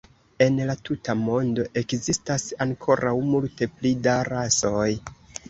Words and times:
En 0.43 0.55
la 0.69 0.75
tuta 0.87 1.13
mondo 1.25 1.65
ekzistas 1.81 2.47
ankoraŭ 2.67 3.13
multe 3.35 3.69
pli 3.77 3.93
da 4.09 4.19
rasoj. 4.33 4.91